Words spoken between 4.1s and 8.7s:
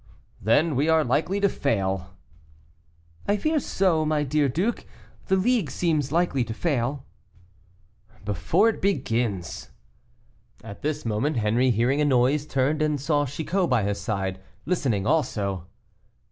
dear duke; the League seems likely to fail." "Before